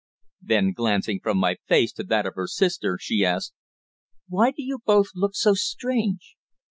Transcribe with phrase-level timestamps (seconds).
[0.41, 3.53] Then glancing from my face to that of her sister she asked:
[4.27, 6.37] "Why do you both look so strange?